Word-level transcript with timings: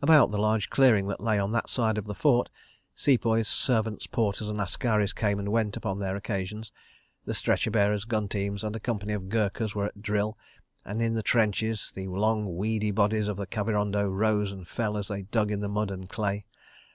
About 0.00 0.30
the 0.30 0.38
large 0.38 0.70
clearing 0.70 1.06
that 1.08 1.20
lay 1.20 1.38
on 1.38 1.52
that 1.52 1.68
side 1.68 1.98
of 1.98 2.06
the 2.06 2.14
fort, 2.14 2.48
Sepoys, 2.94 3.46
servants, 3.46 4.06
porters 4.06 4.48
and 4.48 4.58
askaris 4.58 5.12
came 5.14 5.38
and 5.38 5.52
went 5.52 5.76
upon 5.76 5.98
their 5.98 6.16
occasions; 6.16 6.72
the 7.26 7.34
stretcher 7.34 7.70
bearers, 7.70 8.06
gun 8.06 8.26
teams, 8.26 8.64
and 8.64 8.74
a 8.74 8.80
company 8.80 9.12
of 9.12 9.28
Gurkhas 9.28 9.74
were 9.74 9.84
at 9.84 10.00
drill; 10.00 10.38
and 10.86 11.02
in 11.02 11.12
the 11.12 11.22
trenches, 11.22 11.92
the 11.94 12.06
long, 12.08 12.56
weedy 12.56 12.90
bodies 12.90 13.28
of 13.28 13.36
the 13.36 13.46
Kavirondo 13.46 14.08
rose 14.08 14.50
and 14.50 14.66
fell 14.66 14.96
as 14.96 15.08
they 15.08 15.24
dug 15.24 15.50
in 15.50 15.60
the 15.60 15.68
mud 15.68 15.90
and 15.90 16.08
clay. 16.08 16.46